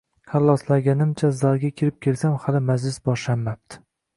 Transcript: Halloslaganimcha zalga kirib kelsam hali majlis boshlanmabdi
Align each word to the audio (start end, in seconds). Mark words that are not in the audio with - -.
Halloslaganimcha 0.29 1.29
zalga 1.43 1.71
kirib 1.81 1.99
kelsam 2.07 2.41
hali 2.47 2.63
majlis 2.71 2.99
boshlanmabdi 3.11 3.83